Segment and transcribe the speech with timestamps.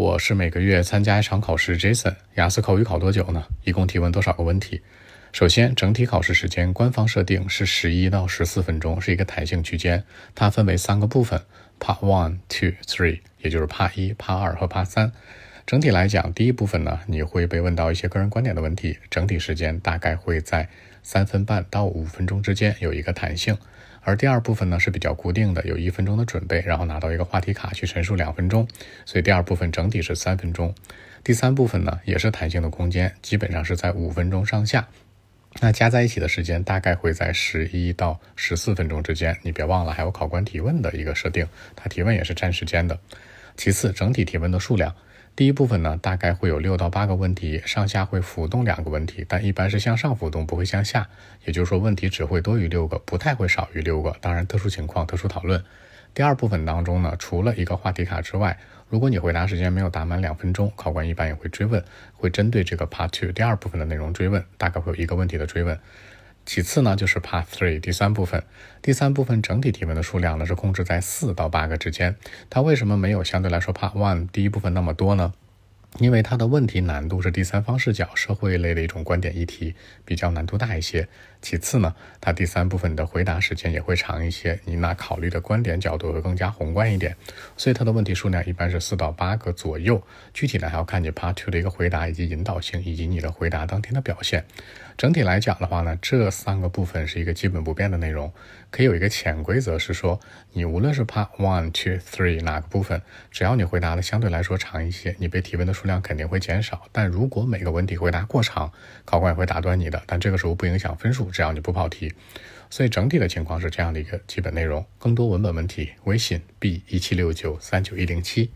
[0.00, 2.14] 我是每个月参加一场考试，Jason。
[2.36, 3.44] 雅思口语考多久呢？
[3.64, 4.80] 一共提问多少个问题？
[5.30, 10.02] 首先，整体考试时间官方设定是十一到十四分钟，是一个弹性区间。
[10.34, 11.42] 它分为三个部分
[11.78, 15.12] ：Part One、Two、Three，也就是 Part 一、Part 二和 Part 三。
[15.66, 20.68] 整体来讲，第一部分呢，你会被问到一些个人观点的问题，整体时间大概会在
[21.02, 23.56] 三分半到五分钟之间，有一个弹性。
[24.02, 28.66] 而第二部分呢是比较固定的，有一分钟的准备，然后拿到一个话题卡去陈述两分钟，
[29.04, 30.74] 所以第二部分整体是三分钟。
[31.22, 34.88] 第三部分呢也是弹性的空间，基本上是在五分钟上下，
[35.60, 39.36] 那加在一起的时间大概会在十一到十四分钟之间。
[39.42, 42.98] 你别忘了还有考官提问的一个设定，他提问也是占时间的。
[43.56, 44.94] 其次，整体提问的数量。
[45.36, 51.08] 第一部分呢，大概会有六到八个问题，上下会浮动两个问题，但一般是向上浮动，不会向下。
[51.46, 54.14] 也就是说，问题只会多于六个，不太会少于六个。
[54.20, 55.64] 当然，特殊情况特殊讨论。
[56.12, 58.58] 第二部分当中呢，除了一个话题卡之外，
[58.88, 65.78] 如果你回答时间没有答满两分钟，考官一般也会追问，会针对这个 Part Two 第二部分的内容追问，大概会有一个问题的追问。
[66.52, 68.42] 其次呢，就是 Part Three 第三部分，
[68.82, 72.16] 第三部分整体提问的数量呢是控制在四到八个之间。
[72.50, 75.32] 它为什么没有相对来说 Part One 第一部分那么多呢？
[75.98, 79.74] 因为它的问题难度是第三方视角、社会类的一种观点议题，
[80.04, 81.06] 比较难度大一些。
[81.42, 87.16] 其次呢，它第三部分的回答时间也会长一些，你那考虑的观点角度会更加宏观一点，
[87.56, 90.00] 所以它的问题数量一般是四到八个左右。
[90.34, 94.44] 具体呢还要看你 Part Two 的一个回答以及引导性，以及你的回答当天的表现。
[94.98, 98.30] 整体来讲的话呢，这三个部分是一个基本不变的内容。
[98.70, 100.20] 可以有一个潜规则是说，
[100.52, 106.82] 你无论是 Part One、Two、Three 哪个部分，只要你回答的相对来说长一些，你被提问的数量肯定会减少。
[106.92, 108.70] 但如果每个文体回答过长，
[109.06, 110.02] 考官也会打断你的。
[110.06, 112.12] 但这个时候不影响分数，只要你不跑题。
[112.68, 114.84] 所以整体的情况是这样的一个基本内容。
[114.98, 118.50] 更多文本问题，微信 b 一七六九三九一零七。